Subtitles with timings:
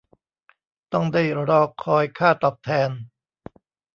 [0.93, 2.89] ต้องได้รอคอยค่าตอบแทน